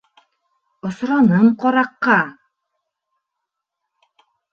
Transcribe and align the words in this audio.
Осраным 0.87 1.51
ҡараҡҡа. 1.63 2.15